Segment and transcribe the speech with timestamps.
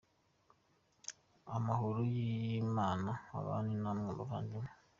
[1.55, 2.15] Amahoro Y’
[2.63, 4.67] Imana abane namwe bavandimwe.